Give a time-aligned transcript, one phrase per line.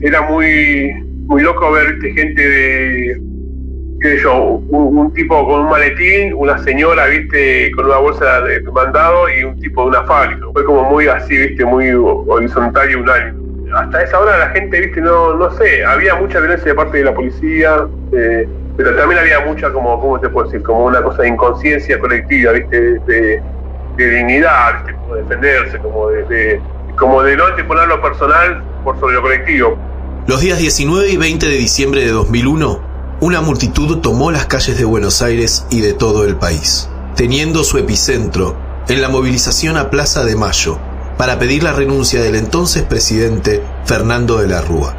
[0.00, 0.92] era muy,
[1.26, 3.20] muy loco ver gente de,
[4.00, 8.60] qué sé yo, un, tipo con un maletín, una señora, viste, con una bolsa de
[8.62, 10.46] mandado y un tipo de una fábrica.
[10.52, 13.38] Fue como muy así, viste, muy horizontal y unánime.
[13.74, 17.04] Hasta esa hora la gente, viste, no, no sé, había mucha violencia de parte de
[17.04, 20.62] la policía, eh, pero también había mucha, como, ¿cómo te puedo decir?
[20.62, 23.42] Como una cosa de inconsciencia colectiva, viste, de,
[23.96, 26.60] dignidad, viste, como defenderse, como de,
[26.96, 28.62] como de no anteponer lo personal
[30.26, 32.80] Los días 19 y 20 de diciembre de 2001,
[33.20, 37.78] una multitud tomó las calles de Buenos Aires y de todo el país, teniendo su
[37.78, 38.56] epicentro
[38.88, 40.78] en la movilización a Plaza de Mayo
[41.16, 44.96] para pedir la renuncia del entonces presidente Fernando de la Rúa.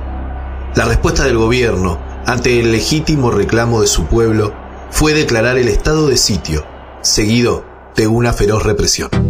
[0.76, 4.54] La respuesta del gobierno ante el legítimo reclamo de su pueblo
[4.92, 6.66] fue declarar el estado de sitio,
[7.02, 7.64] seguido
[7.96, 9.29] de una feroz represión.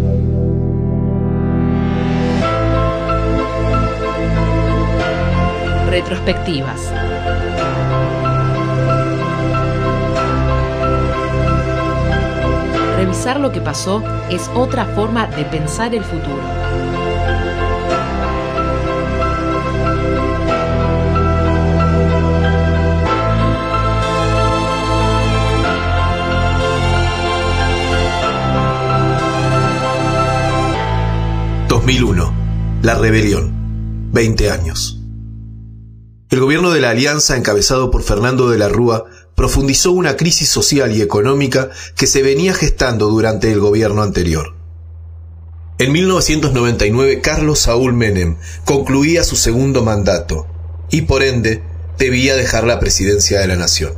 [5.89, 6.93] Retrospectivas.
[12.97, 16.43] Revisar lo que pasó es otra forma de pensar el futuro.
[31.67, 32.31] ...2001...
[32.83, 34.11] La rebelión...
[34.13, 34.98] ...20 años...
[36.29, 40.95] El gobierno de la Alianza, encabezado por Fernando de la Rúa, profundizó una crisis social
[40.95, 44.53] y económica que se venía gestando durante el gobierno anterior.
[45.79, 50.45] En 1999, Carlos Saúl Menem concluía su segundo mandato
[50.91, 51.63] y, por ende,
[51.97, 53.93] debía dejar la presidencia de la nación.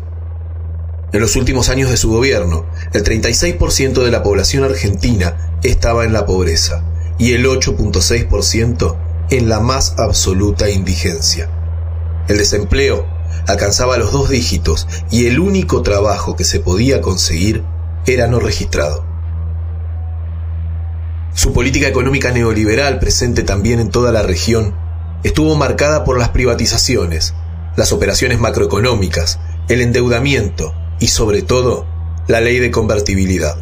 [1.12, 6.14] En los últimos años de su gobierno, el 36% de la población argentina estaba en
[6.14, 6.86] la pobreza
[7.20, 8.96] y el 8.6%
[9.32, 11.61] en la más absoluta indigencia.
[12.32, 13.06] El desempleo
[13.46, 17.62] alcanzaba los dos dígitos y el único trabajo que se podía conseguir
[18.06, 19.04] era no registrado.
[21.34, 24.74] Su política económica neoliberal, presente también en toda la región,
[25.26, 27.34] estuvo marcada por las privatizaciones,
[27.76, 29.38] las operaciones macroeconómicas,
[29.68, 31.86] el endeudamiento y sobre todo
[32.30, 33.58] la ley de convertibilidad.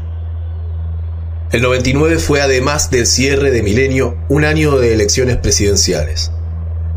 [1.52, 6.32] El 99 fue además del cierre de milenio un año de elecciones presidenciales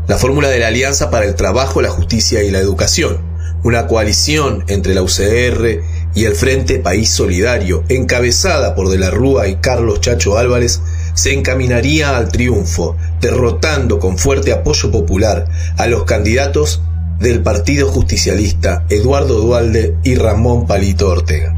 [0.07, 3.19] la fórmula de la Alianza para el Trabajo, la Justicia y la Educación,
[3.63, 5.81] una coalición entre la UCR
[6.13, 10.81] y el Frente País Solidario, encabezada por De la Rúa y Carlos Chacho Álvarez,
[11.13, 15.47] se encaminaría al triunfo, derrotando con fuerte apoyo popular
[15.77, 16.81] a los candidatos
[17.19, 21.55] del Partido Justicialista Eduardo Dualde y Ramón Palito Ortega.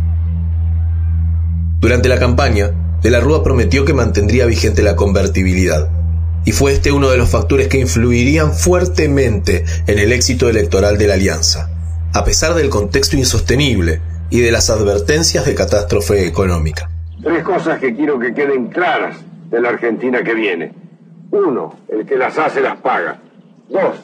[1.80, 5.90] Durante la campaña, De la Rúa prometió que mantendría vigente la convertibilidad,
[6.46, 11.08] y fue este uno de los factores que influirían fuertemente en el éxito electoral de
[11.08, 11.70] la alianza,
[12.14, 16.90] a pesar del contexto insostenible y de las advertencias de catástrofe económica.
[17.22, 19.18] Tres cosas que quiero que queden claras
[19.50, 20.74] de la Argentina que viene.
[21.32, 23.20] Uno, el que las hace las paga.
[23.68, 23.96] Dos,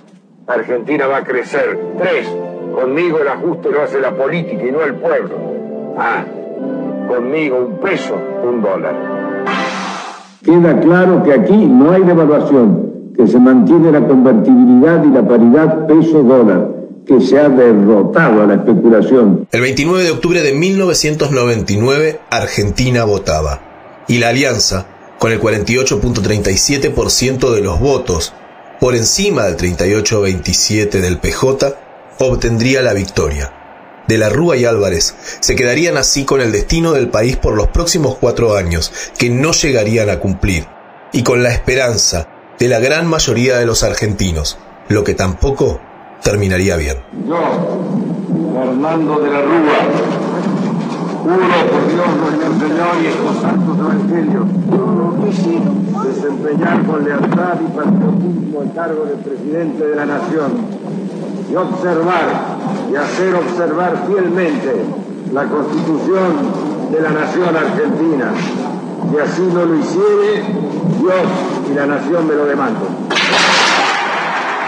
[0.48, 1.80] Argentina va a crecer.
[2.00, 2.28] Tres,
[2.74, 5.96] conmigo el ajuste lo hace la política y no el pueblo.
[5.98, 6.26] Ah,
[7.08, 9.21] conmigo un peso, un dólar.
[10.44, 15.86] Queda claro que aquí no hay devaluación, que se mantiene la convertibilidad y la paridad
[15.86, 16.68] peso-dólar,
[17.06, 19.48] que se ha derrotado a la especulación.
[19.52, 23.60] El 29 de octubre de 1999, Argentina votaba.
[24.08, 24.88] Y la Alianza,
[25.20, 28.34] con el 48.37% de los votos,
[28.80, 31.76] por encima del 38.27 del PJ,
[32.18, 33.61] obtendría la victoria
[34.12, 37.70] de la Rúa y Álvarez se quedarían así con el destino del país por los
[37.70, 40.68] próximos cuatro años, que no llegarían a cumplir,
[41.14, 42.28] y con la esperanza
[42.60, 44.58] de la gran mayoría de los argentinos,
[44.90, 45.80] lo que tampoco
[46.22, 46.98] terminaría bien.
[47.26, 47.40] Yo,
[48.54, 49.80] Fernando de la Rúa,
[51.24, 54.46] juro por Dios nuestro Señor y estos santos evangelios,
[56.04, 60.81] desempeñar con lealtad y patriotismo el cargo de presidente de la nación
[61.52, 62.58] y observar
[62.92, 64.74] y hacer observar fielmente
[65.34, 68.34] la constitución de la nación argentina.
[69.14, 70.44] Y así no lo hiciere,
[71.00, 72.84] Dios y la nación me lo demandan.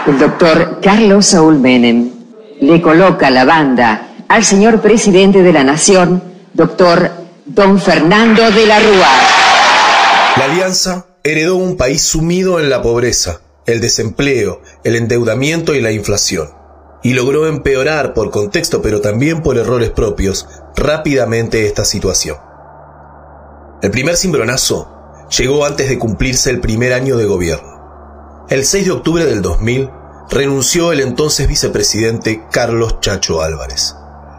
[0.06, 2.10] El doctor Carlos Saúl Menem
[2.60, 6.22] le coloca la banda al señor presidente de la nación,
[6.52, 7.10] doctor
[7.46, 9.08] don Fernando de la Rúa.
[10.36, 15.92] La alianza heredó un país sumido en la pobreza, el desempleo, el endeudamiento y la
[15.92, 16.63] inflación
[17.04, 22.38] y logró empeorar por contexto pero también por errores propios rápidamente esta situación.
[23.82, 28.46] El primer cimbronazo llegó antes de cumplirse el primer año de gobierno.
[28.48, 29.90] El 6 de octubre del 2000,
[30.30, 33.94] renunció el entonces vicepresidente Carlos Chacho Álvarez,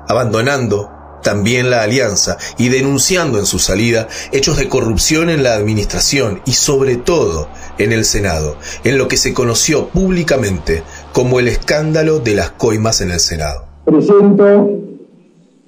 [0.08, 0.92] abandonando
[1.24, 6.54] también la alianza y denunciando en su salida hechos de corrupción en la administración y
[6.54, 10.84] sobre todo en el Senado, en lo que se conoció públicamente
[11.16, 13.62] como el escándalo de las coimas en el Senado.
[13.86, 14.70] Presento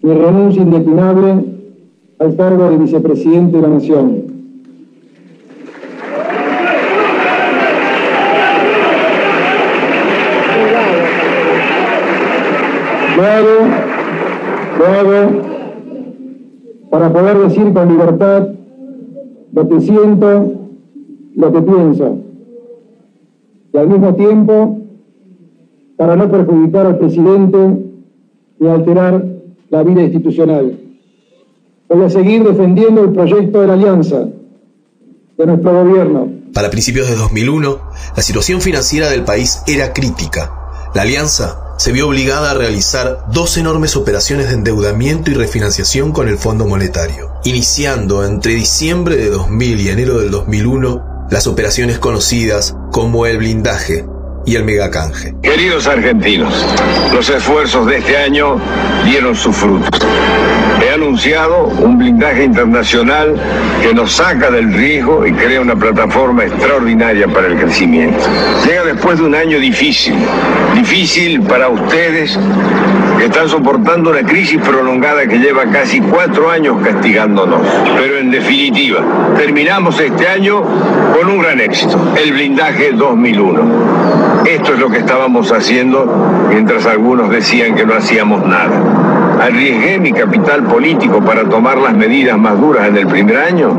[0.02, 1.46] mi renuncia indeclinable
[2.20, 4.24] al cargo de vicepresidente de la Nación.
[13.16, 13.56] Lo hago,
[14.86, 15.42] hago
[16.92, 18.50] para poder decir con libertad
[19.54, 20.52] lo que siento,
[21.36, 22.18] lo que pienso.
[23.74, 24.77] Y al mismo tiempo,
[25.98, 27.58] para no perjudicar al presidente
[28.60, 29.26] ni alterar
[29.70, 30.80] la vida institucional.
[31.90, 34.28] Voy a seguir defendiendo el proyecto de la alianza
[35.38, 36.30] de nuestro gobierno.
[36.54, 37.80] Para principios de 2001,
[38.16, 40.90] la situación financiera del país era crítica.
[40.94, 46.28] La alianza se vio obligada a realizar dos enormes operaciones de endeudamiento y refinanciación con
[46.28, 52.76] el Fondo Monetario, iniciando entre diciembre de 2000 y enero del 2001 las operaciones conocidas
[52.92, 54.06] como el blindaje
[54.48, 55.36] y el megacanje.
[55.44, 56.66] Queridos argentinos,
[57.14, 58.56] los esfuerzos de este año
[59.04, 59.90] dieron sus frutos.
[60.82, 63.36] He anunciado un blindaje internacional
[63.82, 68.24] que nos saca del riesgo y crea una plataforma extraordinaria para el crecimiento.
[68.66, 70.16] Llega después de un año difícil,
[70.76, 72.40] difícil para ustedes
[73.18, 77.62] que están soportando una crisis prolongada que lleva casi cuatro años castigándonos.
[77.98, 79.04] Pero en definitiva,
[79.36, 80.62] terminamos este año
[81.18, 84.37] con un gran éxito, el blindaje 2001.
[84.46, 86.06] Esto es lo que estábamos haciendo
[86.50, 89.38] mientras algunos decían que no hacíamos nada.
[89.42, 93.76] Arriesgué mi capital político para tomar las medidas más duras en el primer año.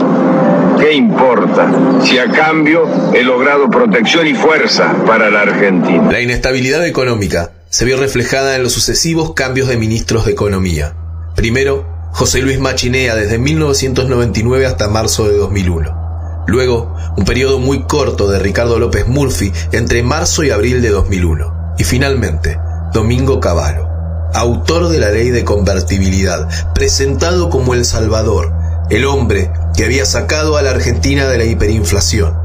[0.78, 1.70] ¿Qué importa
[2.02, 6.10] si a cambio he logrado protección y fuerza para la Argentina?
[6.10, 10.94] La inestabilidad económica se vio reflejada en los sucesivos cambios de ministros de Economía.
[11.34, 16.44] Primero, José Luis Machinea desde 1999 hasta marzo de 2001.
[16.46, 21.75] Luego, un periodo muy corto de Ricardo López Murphy entre marzo y abril de 2001.
[21.76, 22.61] Y finalmente,
[22.93, 23.88] Domingo Cavallo,
[24.35, 28.53] autor de la ley de convertibilidad, presentado como El Salvador,
[28.88, 32.38] el hombre que había sacado a la Argentina de la hiperinflación.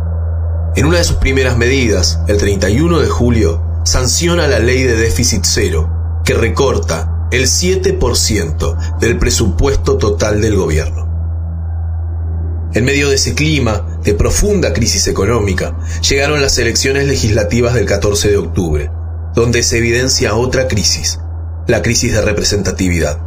[0.76, 5.44] En una de sus primeras medidas, el 31 de julio, sanciona la ley de déficit
[5.44, 11.04] cero, que recorta el 7% del presupuesto total del gobierno.
[12.74, 15.78] En medio de ese clima de profunda crisis económica,
[16.08, 18.92] llegaron las elecciones legislativas del 14 de octubre,
[19.34, 21.20] donde se evidencia otra crisis,
[21.68, 23.20] la crisis de representatividad.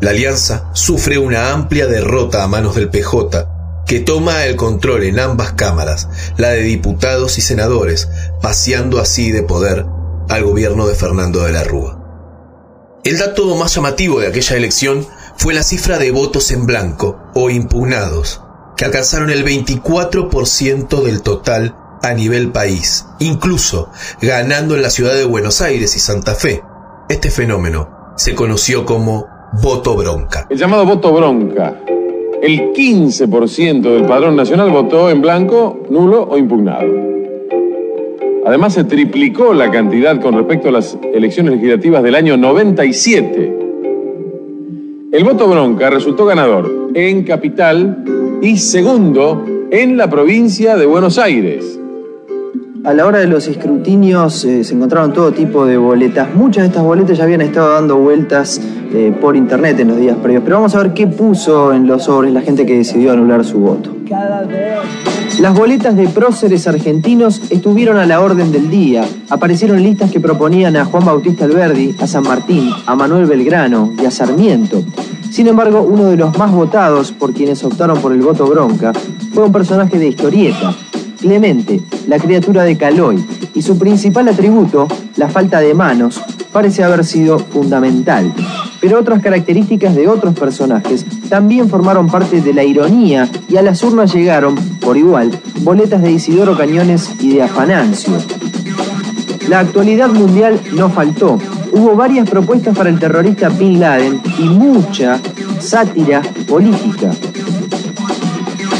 [0.00, 3.48] La alianza sufre una amplia derrota a manos del PJ,
[3.86, 8.08] que toma el control en ambas cámaras, la de diputados y senadores,
[8.40, 9.86] paseando así de poder
[10.28, 11.98] al gobierno de Fernando de la Rúa.
[13.02, 15.06] El dato más llamativo de aquella elección
[15.36, 18.42] fue la cifra de votos en blanco o impugnados,
[18.78, 23.90] que alcanzaron el 24% del total a nivel país, incluso
[24.22, 26.62] ganando en la ciudad de Buenos Aires y Santa Fe.
[27.08, 29.26] Este fenómeno se conoció como
[29.60, 30.46] voto bronca.
[30.48, 31.76] El llamado voto bronca.
[32.40, 36.86] El 15% del padrón nacional votó en blanco, nulo o impugnado.
[38.46, 43.58] Además, se triplicó la cantidad con respecto a las elecciones legislativas del año 97.
[45.10, 48.04] El voto bronca resultó ganador en Capital
[48.40, 51.78] y segundo en la provincia de Buenos Aires.
[52.84, 56.32] A la hora de los escrutinios eh, se encontraron todo tipo de boletas.
[56.34, 58.60] Muchas de estas boletas ya habían estado dando vueltas
[58.94, 60.42] eh, por internet en los días previos.
[60.44, 63.58] Pero vamos a ver qué puso en los sobres la gente que decidió anular su
[63.58, 63.94] voto.
[65.38, 69.06] Las boletas de próceres argentinos estuvieron a la orden del día.
[69.30, 74.04] Aparecieron listas que proponían a Juan Bautista Alberdi, a San Martín, a Manuel Belgrano y
[74.04, 74.82] a Sarmiento.
[75.30, 78.92] Sin embargo, uno de los más votados por quienes optaron por el voto bronca
[79.32, 80.74] fue un personaje de historieta,
[81.20, 86.20] Clemente, la criatura de Caloy, y su principal atributo, la falta de manos,
[86.52, 88.32] parece haber sido fundamental.
[88.80, 93.82] Pero otras características de otros personajes también formaron parte de la ironía y a las
[93.82, 95.30] urnas llegaron, por igual,
[95.62, 98.14] boletas de Isidoro Cañones y de Afanancio.
[99.48, 101.38] La actualidad mundial no faltó.
[101.72, 105.18] Hubo varias propuestas para el terrorista Bin Laden y mucha
[105.58, 107.10] sátira política.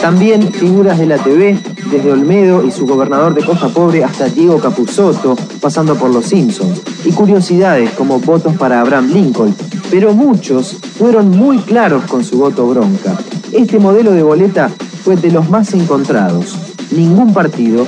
[0.00, 1.59] También figuras de la TV,
[1.90, 6.83] desde Olmedo y su gobernador de Costa Pobre hasta Diego Capusotto, pasando por los Simpsons.
[7.05, 9.55] Y curiosidades como votos para Abraham Lincoln.
[9.90, 13.16] Pero muchos fueron muy claros con su voto bronca.
[13.52, 14.71] Este modelo de boleta
[15.02, 16.57] fue de los más encontrados.
[16.90, 17.87] Ningún partido,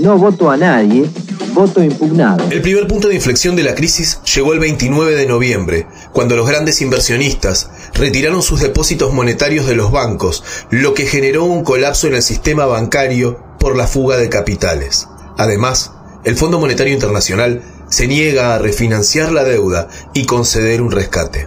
[0.00, 1.08] no voto a nadie
[1.52, 2.44] voto impugnado.
[2.50, 6.48] El primer punto de inflexión de la crisis llegó el 29 de noviembre, cuando los
[6.48, 12.14] grandes inversionistas retiraron sus depósitos monetarios de los bancos, lo que generó un colapso en
[12.14, 15.08] el sistema bancario por la fuga de capitales.
[15.36, 15.92] Además,
[16.24, 21.46] el Fondo Monetario Internacional se niega a refinanciar la deuda y conceder un rescate.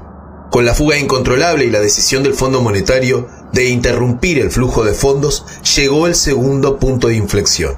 [0.51, 4.93] Con la fuga incontrolable y la decisión del Fondo Monetario de interrumpir el flujo de
[4.93, 5.43] fondos,
[5.75, 7.73] llegó el segundo punto de inflexión.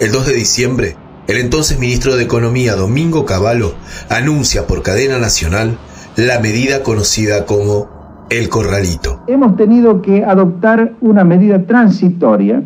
[0.00, 0.96] El 2 de diciembre,
[1.28, 3.76] el entonces ministro de Economía Domingo Cavallo
[4.08, 5.78] anuncia por cadena nacional
[6.16, 9.22] la medida conocida como el corralito.
[9.28, 12.60] Hemos tenido que adoptar una medida transitoria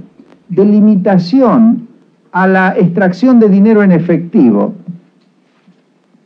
[0.48, 1.86] de limitación
[2.32, 4.74] a la extracción de dinero en efectivo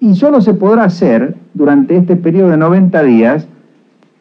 [0.00, 3.48] y solo se podrá hacer durante este periodo de 90 días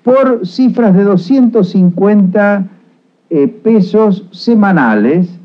[0.03, 2.67] por cifras de 250
[3.29, 5.37] eh, pesos semanales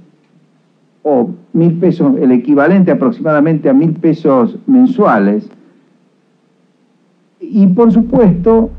[1.02, 5.50] o mil pesos, el equivalente aproximadamente a mil pesos mensuales.
[7.40, 8.70] Y por supuesto,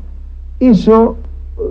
[0.58, 1.18] eso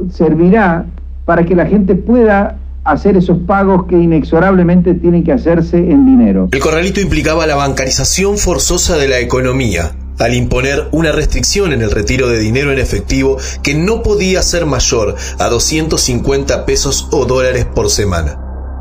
[0.10, 0.86] servirá
[1.26, 6.50] para que la gente pueda hacer esos pagos que inexorablemente tienen que hacerse en dinero.
[6.52, 11.92] El corralito implicaba la bancarización forzosa de la economía, al imponer una restricción en el
[11.92, 17.66] retiro de dinero en efectivo que no podía ser mayor a 250 pesos o dólares
[17.66, 18.40] por semana.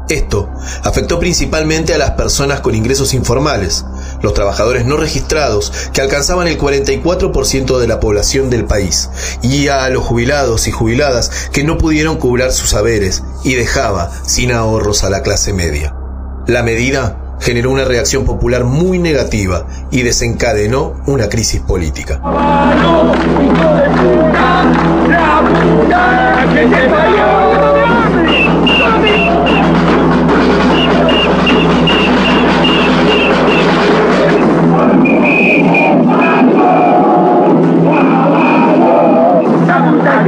[0.08, 0.50] Esto
[0.82, 3.84] afectó principalmente a las personas con ingresos informales,
[4.22, 9.10] los trabajadores no registrados, que alcanzaban el 44% de la población del país,
[9.42, 14.52] y a los jubilados y jubiladas que no pudieron cobrar sus haberes y dejaba sin
[14.52, 15.94] ahorros a la clase media.
[16.46, 22.20] La medida generó una reacción popular muy negativa y desencadenó una crisis política.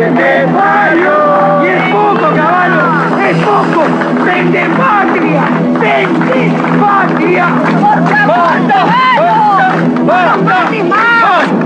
[0.05, 2.83] Y es poco, caballo,
[3.27, 3.85] es poco.
[4.25, 5.45] ¡Vende patria!
[5.81, 7.47] ¡Vende patria!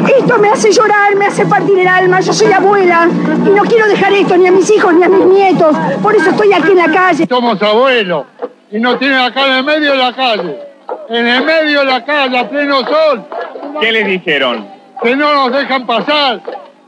[0.07, 2.21] Esto me hace llorar, me hace partir el alma.
[2.21, 3.09] Yo soy abuela
[3.45, 5.77] y no quiero dejar esto ni a mis hijos ni a mis nietos.
[6.01, 7.27] Por eso estoy aquí en la calle.
[7.29, 8.27] Somos abuelos
[8.71, 10.59] y nos tienen acá en el medio de la calle.
[11.09, 13.25] En el medio de la calle, a pleno sol.
[13.81, 14.69] ¿Qué les dijeron?
[15.03, 16.41] Que no nos dejan pasar,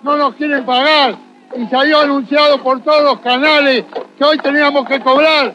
[0.03, 1.30] no nos quieren pagar.
[1.57, 3.85] Y salió anunciado por todos los canales
[4.17, 5.55] que hoy teníamos que cobrar.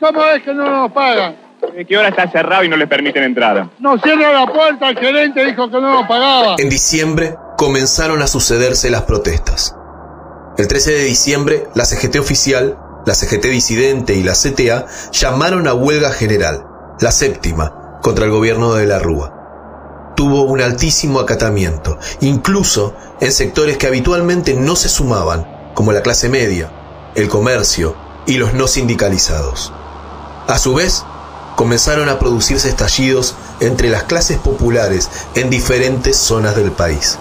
[0.00, 1.36] ¿Cómo es que no nos pagan?
[1.74, 3.68] ¿De qué hora está cerrado y no les permiten entrar?
[3.78, 6.56] Nos cierra la puerta, el gerente dijo que no nos pagaba.
[6.58, 9.76] En diciembre comenzaron a sucederse las protestas.
[10.56, 15.74] El 13 de diciembre, la CGT oficial, la CGT disidente y la CTA llamaron a
[15.74, 16.64] huelga general,
[17.00, 19.39] la séptima, contra el gobierno de la Rúa.
[20.20, 26.28] Tuvo un altísimo acatamiento, incluso en sectores que habitualmente no se sumaban, como la clase
[26.28, 26.70] media,
[27.14, 27.96] el comercio
[28.26, 29.72] y los no sindicalizados.
[30.46, 31.04] A su vez,
[31.56, 37.16] comenzaron a producirse estallidos entre las clases populares en diferentes zonas del país.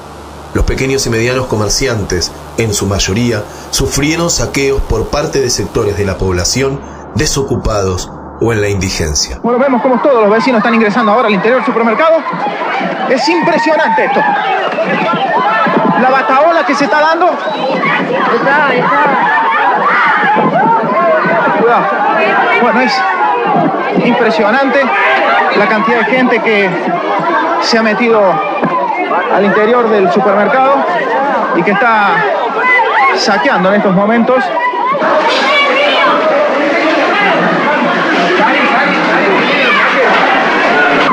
[0.54, 6.04] Los pequeños y medianos comerciantes, en su mayoría, sufrieron saqueos por parte de sectores de
[6.04, 6.82] la población
[7.16, 9.40] desocupados o en la indigencia.
[9.44, 12.22] Bueno, vemos como todos los vecinos están ingresando ahora al interior del supermercado.
[13.10, 14.22] Es impresionante esto.
[16.02, 17.28] La bataola que se está dando.
[17.28, 19.20] Está, está.
[21.60, 21.86] Cuidado.
[22.62, 23.02] Bueno, es
[24.06, 24.80] impresionante
[25.58, 26.70] la cantidad de gente que
[27.62, 28.22] se ha metido
[29.34, 30.78] al interior del supermercado
[31.56, 32.12] y que está
[33.16, 34.44] saqueando en estos momentos.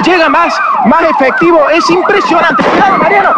[0.07, 2.63] Llega más, más efectivo, es impresionante.
[2.63, 3.35] Cuidado, Mariano.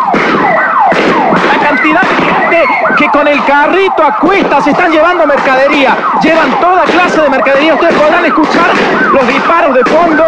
[1.47, 2.65] La cantidad de gente
[2.99, 5.97] que con el carrito a cuestas están llevando mercadería.
[6.21, 7.73] Llevan toda clase de mercadería.
[7.73, 8.71] Ustedes podrán escuchar
[9.13, 10.25] los disparos de fondo.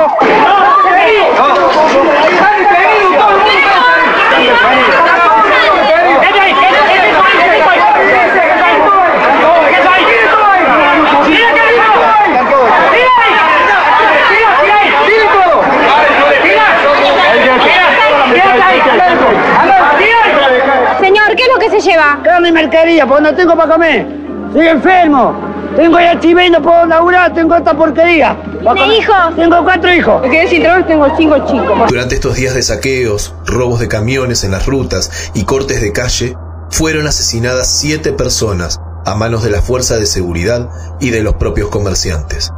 [21.60, 22.20] Que se lleva?
[22.24, 24.06] Carne y mercadería, porque no tengo para comer.
[24.52, 25.50] Soy enfermo.
[25.76, 28.36] Tengo ya chive, no puedo laburar, tengo esta porquería.
[28.74, 29.14] ¿Tiene hijos?
[29.36, 30.20] Tengo cuatro hijos.
[30.22, 31.88] Me quedé sin trabajo, tengo cinco chicos.
[31.88, 36.36] Durante estos días de saqueos, robos de camiones en las rutas y cortes de calle,
[36.70, 41.68] fueron asesinadas siete personas a manos de la fuerza de seguridad y de los propios
[41.68, 42.50] comerciantes.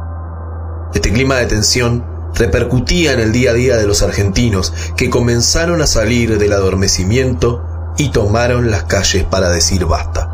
[0.93, 5.81] Este clima de tensión repercutía en el día a día de los argentinos que comenzaron
[5.81, 7.63] a salir del adormecimiento
[7.97, 10.29] y tomaron las calles para decir basta.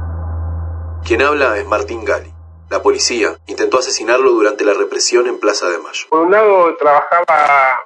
[1.05, 2.31] Quien habla es Martín Gali.
[2.69, 6.05] La policía intentó asesinarlo durante la represión en Plaza de Mayo.
[6.09, 7.79] Por un lado trabajaba,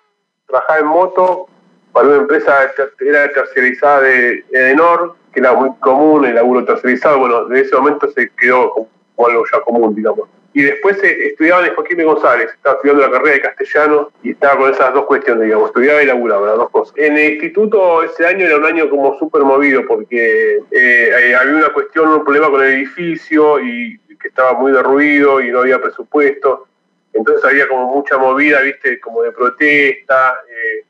[0.45, 1.47] trabajaba en moto
[1.93, 2.57] para una empresa
[2.99, 7.19] era terciarizada de Edenor, que era muy común el laburo terciarizado.
[7.19, 8.73] Bueno, de ese momento se quedó
[9.15, 10.27] como algo ya común, digamos.
[10.53, 14.57] Y después eh, estudiaba en Joaquín González, estaba estudiando la carrera de castellano y estaba
[14.60, 16.93] con esas dos cuestiones, digamos, estudiaba y laburaba, las dos cosas.
[16.98, 21.69] En el instituto ese año era un año como súper movido porque eh, había una
[21.74, 26.67] cuestión, un problema con el edificio y que estaba muy derruido y no había presupuesto.
[27.12, 30.86] Entonces había como mucha movida, viste, como de protesta, eh,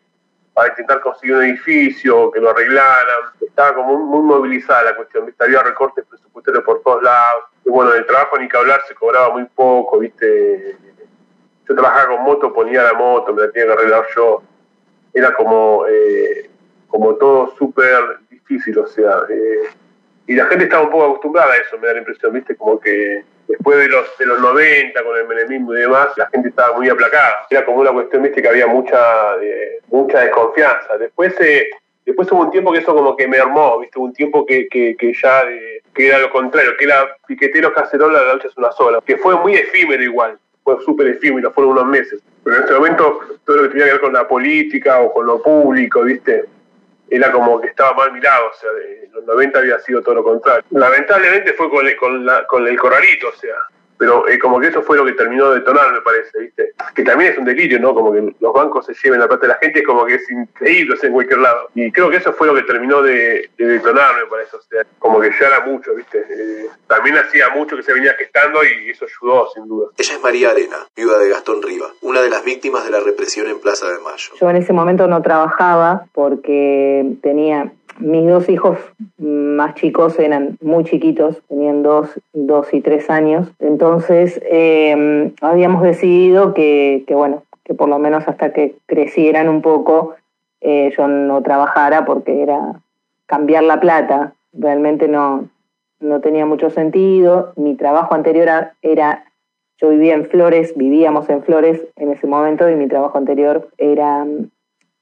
[0.53, 3.31] para intentar conseguir un edificio, que lo arreglaran.
[3.41, 5.43] Estaba como muy, movilizada la cuestión, ¿viste?
[5.43, 7.45] había recortes presupuestarios por todos lados.
[7.65, 10.77] Y bueno, el trabajo ni que hablar se cobraba muy poco, ¿viste?
[11.67, 14.43] Yo trabajaba con moto, ponía la moto, me la tenía que arreglar yo.
[15.13, 16.50] Era como, eh,
[16.88, 19.22] como todo súper difícil, o sea.
[19.29, 19.69] Eh,
[20.27, 22.55] y la gente estaba un poco acostumbrada a eso, me da la impresión, ¿viste?
[22.55, 26.50] Como que después de los, de los 90 con el menemismo y demás, la gente
[26.50, 27.45] estaba muy aplacada.
[27.50, 28.41] Era como una cuestión, ¿viste?
[28.41, 30.97] Que había mucha, eh, mucha desconfianza.
[30.97, 31.69] Después eh,
[32.05, 34.00] después hubo un tiempo que eso como que me armó, ¿viste?
[34.00, 38.33] un tiempo que, que, ya eh, que era lo contrario, que era piquetero cacerola, la
[38.33, 42.21] noche es una sola, que fue muy efímero igual, fue súper efímero, fueron unos meses.
[42.43, 45.25] Pero en ese momento todo lo que tenía que ver con la política o con
[45.25, 46.45] lo público, ¿viste?
[47.15, 50.24] Era como que estaba mal mirado, o sea, en los 90 había sido todo lo
[50.24, 50.63] contrario.
[50.72, 53.55] Lamentablemente fue con el, con, la, con el corralito, o sea,
[54.03, 56.74] pero eh, como que eso fue lo que terminó de detonar, me parece, ¿viste?
[56.93, 57.95] Que también es un delirio, ¿no?
[57.95, 60.29] Como que los bancos se lleven la plata de la gente, es como que es
[60.29, 61.69] increíble, en cualquier lado.
[61.74, 65.22] Y creo que eso fue lo que terminó de, detonar, me parece, o sea, como
[65.22, 66.17] que ya era mucho, ¿viste?
[66.17, 69.88] Eh, también hacía mucho que se venía gestando y eso ayudó, sin duda.
[69.98, 73.48] Ella es María Arena, viuda de Gastón Riva, una de las víctimas de la represión
[73.48, 74.33] en Plaza de Mayo.
[74.38, 78.77] Yo en ese momento no trabajaba porque tenía mis dos hijos
[79.17, 83.51] más chicos eran muy chiquitos, tenían dos, dos y tres años.
[83.59, 90.15] Entonces eh, habíamos decidido que, bueno, que por lo menos hasta que crecieran un poco
[90.61, 92.79] eh, yo no trabajara porque era
[93.25, 94.33] cambiar la plata.
[94.53, 95.50] Realmente no,
[96.00, 97.53] no tenía mucho sentido.
[97.55, 99.25] Mi trabajo anterior era,
[99.77, 104.25] yo vivía en Flores, vivíamos en Flores en ese momento y mi trabajo anterior era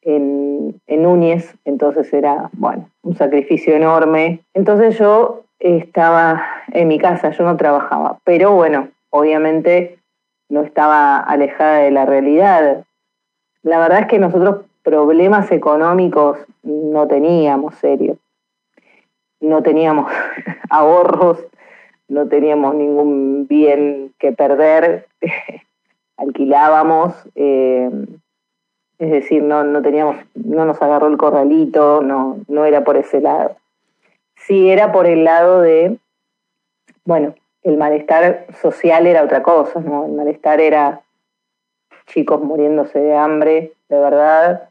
[0.02, 4.42] en, en Núñez, entonces era, bueno, un sacrificio enorme.
[4.54, 10.00] Entonces yo estaba en mi casa, yo no trabajaba, pero bueno, obviamente
[10.50, 12.84] no estaba alejada de la realidad.
[13.64, 18.18] La verdad es que nosotros problemas económicos no teníamos serios.
[19.40, 20.12] No teníamos
[20.70, 21.46] ahorros,
[22.08, 25.08] no teníamos ningún bien que perder,
[26.18, 27.90] alquilábamos, eh,
[29.02, 33.20] es decir, no, no teníamos, no nos agarró el corralito, no, no era por ese
[33.20, 33.56] lado.
[34.36, 35.98] Sí era por el lado de,
[37.04, 37.34] bueno,
[37.64, 40.06] el malestar social era otra cosa, ¿no?
[40.06, 41.02] El malestar era
[42.06, 44.70] chicos muriéndose de hambre, de verdad,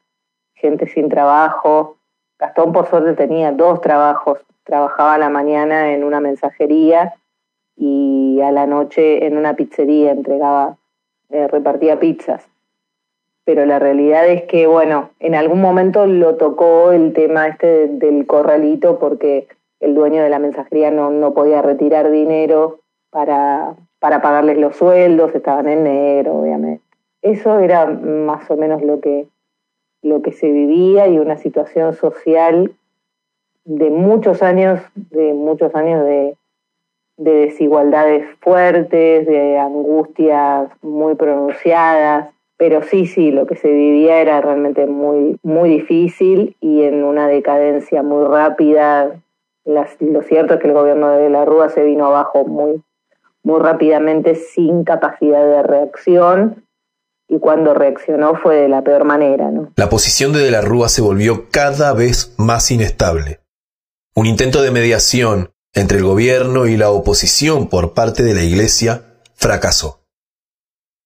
[0.55, 1.97] gente sin trabajo.
[2.39, 7.15] Gastón por suerte tenía dos trabajos, trabajaba a la mañana en una mensajería
[7.75, 10.77] y a la noche en una pizzería, entregaba,
[11.31, 12.49] eh, repartía pizzas
[13.51, 18.25] pero la realidad es que, bueno, en algún momento lo tocó el tema este del
[18.25, 19.49] corralito porque
[19.81, 22.79] el dueño de la mensajería no, no podía retirar dinero
[23.11, 26.85] para, para pagarles los sueldos, estaban en negro, obviamente.
[27.23, 29.27] Eso era más o menos lo que,
[30.01, 32.73] lo que se vivía y una situación social
[33.65, 36.37] de muchos años, de muchos años de,
[37.17, 44.39] de desigualdades fuertes, de angustias muy pronunciadas, pero sí, sí, lo que se vivía era
[44.43, 49.19] realmente muy, muy difícil y en una decadencia muy rápida.
[49.65, 52.83] lo cierto es que el gobierno de la Rúa se vino abajo muy,
[53.43, 56.67] muy rápidamente sin capacidad de reacción
[57.29, 59.51] y cuando reaccionó fue de la peor manera.
[59.77, 63.41] La posición de De la Rúa se volvió cada vez más inestable.
[64.15, 69.01] Un intento de mediación entre el gobierno y la oposición por parte de la Iglesia
[69.35, 70.00] fracasó.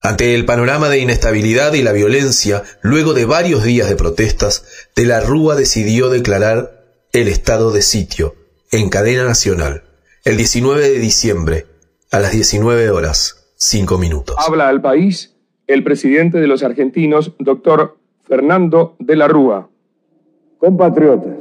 [0.04, 5.06] Ante el panorama de inestabilidad y la violencia, luego de varios días de protestas, De
[5.06, 8.34] la Rúa decidió declarar el estado de sitio
[8.70, 9.84] en cadena nacional
[10.26, 11.64] el 19 de diciembre
[12.12, 14.36] a las 19 horas 5 minutos.
[14.46, 15.34] Habla al país
[15.66, 19.70] el presidente de los argentinos, doctor Fernando de la Rúa.
[20.58, 21.38] Compatriotas,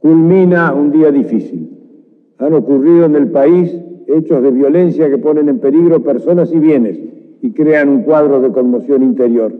[0.00, 1.68] culmina un día difícil.
[2.38, 3.70] Han ocurrido en el país
[4.08, 8.50] hechos de violencia que ponen en peligro personas y bienes y crean un cuadro de
[8.50, 9.52] conmoción interior.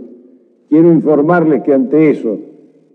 [0.68, 2.38] Quiero informarles que ante eso